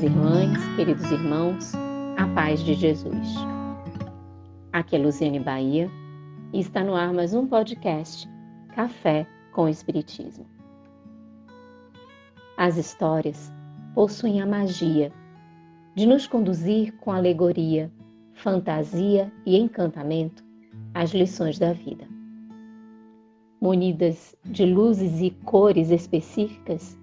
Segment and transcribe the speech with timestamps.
[0.00, 1.72] Queridas irmãs, queridos irmãos,
[2.16, 3.34] a paz de Jesus.
[4.72, 5.90] Aqui é Luciane Bahia
[6.54, 8.26] e está no ar mais um podcast
[8.74, 10.46] Café com Espiritismo.
[12.56, 13.52] As histórias
[13.94, 15.12] possuem a magia
[15.94, 17.92] de nos conduzir com alegoria,
[18.32, 20.42] fantasia e encantamento
[20.94, 22.08] às lições da vida.
[23.60, 26.98] Munidas de luzes e cores específicas,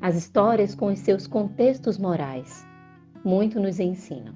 [0.00, 2.66] as histórias, com os seus contextos morais,
[3.24, 4.34] muito nos ensinam.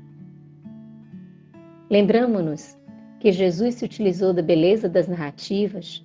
[1.91, 2.77] Lembramos-nos
[3.21, 6.05] que Jesus se utilizou da beleza das narrativas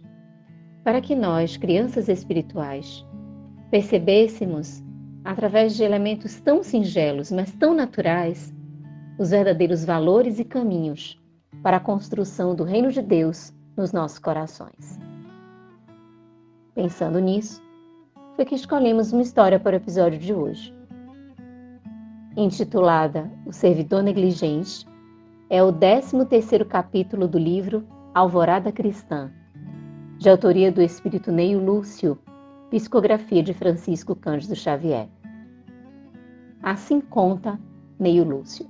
[0.84, 3.06] para que nós, crianças espirituais,
[3.72, 4.84] percebêssemos,
[5.26, 8.54] através de elementos tão singelos, mas tão naturais,
[9.18, 11.20] os verdadeiros valores e caminhos
[11.64, 15.00] para a construção do reino de Deus nos nossos corações.
[16.76, 17.62] Pensando nisso,
[18.38, 20.72] foi que escolhemos uma história para o episódio de hoje.
[22.38, 24.88] Intitulada O Servidor Negligente,
[25.50, 29.32] é o 13º capítulo do livro Alvorada Cristã,
[30.20, 32.16] de autoria do espírito Neio Lúcio,
[32.70, 35.10] psicografia de Francisco Cândido Xavier.
[36.62, 37.60] Assim conta
[37.98, 38.70] Neio Lúcio.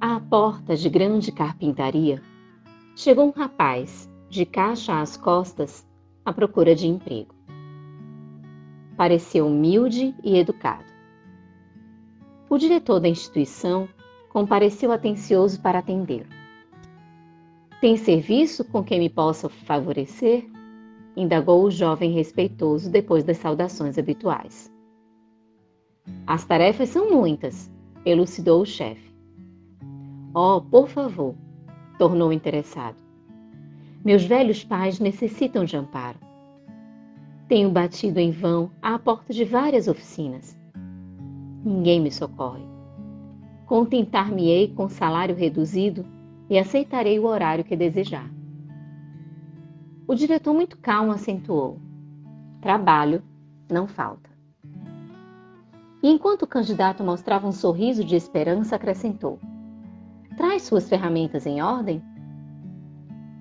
[0.00, 2.22] À porta de grande carpintaria,
[2.94, 5.84] chegou um rapaz, de caixa às costas,
[6.24, 7.34] à procura de emprego.
[8.96, 10.84] Pareceu humilde e educado.
[12.48, 13.88] O diretor da instituição
[14.30, 16.28] compareceu atencioso para atendê-lo.
[17.80, 20.46] Tem serviço com quem me possa favorecer?
[21.16, 24.72] indagou o jovem respeitoso depois das saudações habituais.
[26.26, 27.70] As tarefas são muitas,
[28.04, 29.12] elucidou o chefe.
[30.34, 31.34] Oh, por favor,
[31.98, 33.01] tornou o interessado.
[34.04, 36.18] Meus velhos pais necessitam de amparo.
[37.46, 40.58] Tenho batido em vão à porta de várias oficinas.
[41.64, 42.64] Ninguém me socorre.
[43.64, 46.04] Contentar-me-ei com salário reduzido
[46.50, 48.28] e aceitarei o horário que desejar.
[50.08, 51.78] O diretor, muito calmo, acentuou:
[52.60, 53.22] Trabalho
[53.70, 54.28] não falta.
[56.02, 59.38] E enquanto o candidato mostrava um sorriso de esperança, acrescentou:
[60.36, 62.02] Traz suas ferramentas em ordem?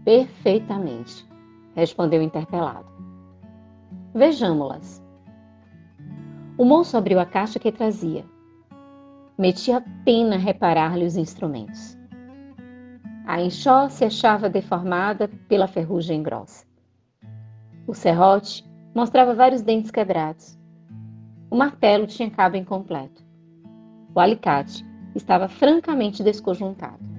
[0.03, 1.27] Perfeitamente,
[1.75, 2.87] respondeu o interpelado.
[4.13, 5.01] Vejamo-las.
[6.57, 8.25] O moço abriu a caixa que trazia.
[9.37, 11.97] Metia pena reparar-lhe os instrumentos.
[13.27, 16.65] A enxó se achava deformada pela ferrugem grossa.
[17.85, 20.57] O serrote mostrava vários dentes quebrados.
[21.49, 23.23] O martelo tinha cabo incompleto.
[24.15, 24.83] O alicate
[25.15, 27.10] estava francamente desconjuntado.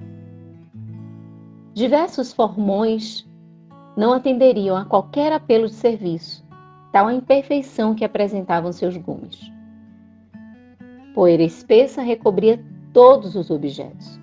[1.73, 3.27] Diversos formões
[3.97, 6.45] não atenderiam a qualquer apelo de serviço,
[6.91, 9.51] tal a imperfeição que apresentavam seus gumes.
[11.15, 12.63] Poeira espessa recobria
[12.93, 14.19] todos os objetos.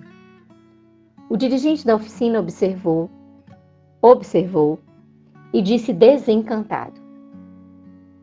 [1.29, 3.09] O dirigente da oficina observou,
[4.01, 4.79] observou
[5.53, 7.01] e disse desencantado: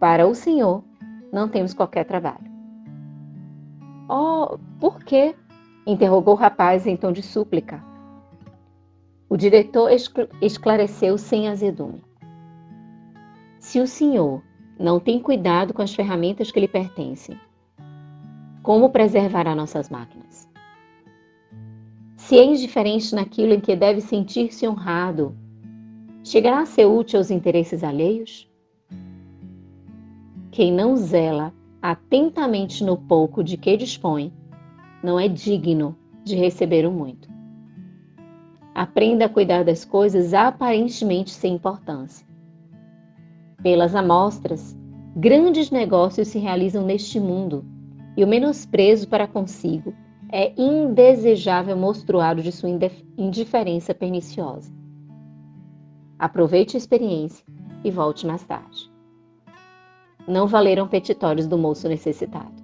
[0.01, 0.83] Para o senhor,
[1.31, 2.49] não temos qualquer trabalho.
[4.09, 5.35] Oh, por quê?
[5.87, 7.88] interrogou o rapaz em tom de súplica.
[9.31, 9.91] O diretor
[10.41, 12.03] esclareceu sem azedume.
[13.59, 14.43] Se o senhor
[14.79, 17.39] não tem cuidado com as ferramentas que lhe pertencem,
[18.63, 20.49] como preservará nossas máquinas?
[22.17, 25.37] Se é indiferente naquilo em que deve sentir-se honrado,
[26.25, 28.51] chegará a ser útil aos interesses alheios?
[30.51, 31.53] Quem não zela
[31.83, 34.33] atentamente no pouco de que dispõe,
[35.03, 37.38] não é digno de receber o muito.
[38.75, 42.27] Aprenda a cuidar das coisas aparentemente sem importância.
[43.63, 44.77] Pelas amostras,
[45.17, 47.65] grandes negócios se realizam neste mundo
[48.17, 49.93] e o menosprezo para consigo
[50.31, 52.69] é indesejável mostruário de sua
[53.17, 54.73] indiferença perniciosa.
[56.19, 57.45] Aproveite a experiência
[57.83, 58.91] e volte mais tarde.
[60.27, 62.63] Não valeram petitórios do moço necessitado.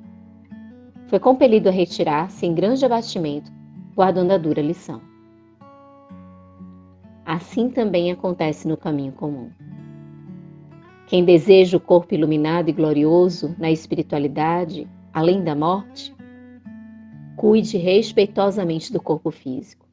[1.06, 3.50] Foi compelido a retirar-se em grande abatimento,
[3.94, 5.00] guardando a dura lição.
[7.24, 9.50] Assim também acontece no caminho comum.
[11.06, 16.14] Quem deseja o corpo iluminado e glorioso na espiritualidade, além da morte,
[17.36, 19.86] cuide respeitosamente do corpo físico.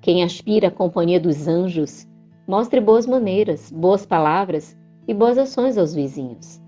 [0.00, 2.08] Quem aspira à companhia dos anjos,
[2.46, 4.76] mostre boas maneiras, boas palavras
[5.06, 6.60] e boas ações aos vizinhos.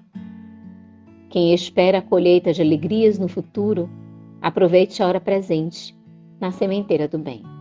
[1.31, 3.90] Quem espera a colheita de alegrias no futuro,
[4.40, 5.96] aproveite a hora presente
[6.40, 7.55] na sementeira do bem.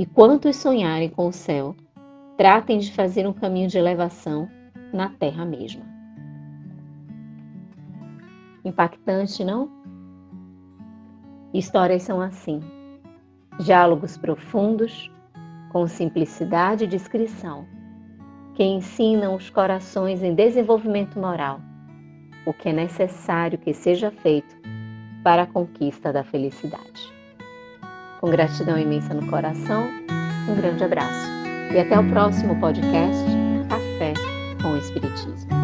[0.00, 1.76] E quantos sonharem com o céu,
[2.38, 4.48] tratem de fazer um caminho de elevação
[4.94, 5.84] na terra mesma.
[8.64, 9.70] Impactante, não?
[11.52, 12.62] Histórias são assim:
[13.58, 15.12] diálogos profundos,
[15.70, 17.66] com simplicidade e discrição,
[18.54, 21.60] que ensinam os corações em desenvolvimento moral,
[22.46, 24.56] o que é necessário que seja feito
[25.22, 27.19] para a conquista da felicidade.
[28.20, 29.88] Com gratidão imensa no coração,
[30.46, 31.26] um grande abraço
[31.72, 33.24] e até o próximo podcast
[33.66, 34.12] Café
[34.60, 35.59] com o Espiritismo.